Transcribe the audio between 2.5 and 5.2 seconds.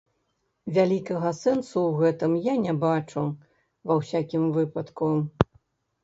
не бачу, ва ўсякім выпадку.